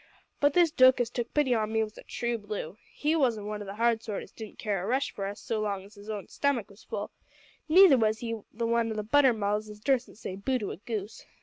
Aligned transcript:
But 0.39 0.53
this 0.53 0.71
dook 0.71 0.99
as 0.99 1.11
took 1.11 1.31
pity 1.31 1.53
on 1.53 1.71
me 1.71 1.83
was 1.83 1.95
a 1.95 2.01
true 2.01 2.39
blue. 2.39 2.75
He 2.91 3.15
wasn't 3.15 3.45
one 3.45 3.61
o' 3.61 3.65
the 3.65 3.75
hard 3.75 4.01
sort 4.01 4.23
as 4.23 4.31
didn't 4.31 4.57
care 4.57 4.81
a 4.83 4.87
rush 4.87 5.11
for 5.11 5.27
us 5.27 5.39
so 5.39 5.61
long 5.61 5.83
as 5.83 5.93
his 5.93 6.09
own 6.09 6.25
stummick 6.25 6.69
was 6.71 6.83
full. 6.83 7.11
Neether 7.69 7.99
was 7.99 8.17
he 8.17 8.31
one 8.31 8.91
o' 8.91 8.95
the 8.95 9.03
butter 9.03 9.31
mouths 9.31 9.69
as 9.69 9.79
dursen't 9.79 10.17
say 10.17 10.35
boo 10.35 10.57
to 10.57 10.71
a 10.71 10.77
goose. 10.77 11.23